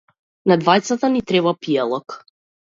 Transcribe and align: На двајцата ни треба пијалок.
На 0.51 0.55
двајцата 0.61 1.11
ни 1.17 1.21
треба 1.33 1.53
пијалок. 1.67 2.19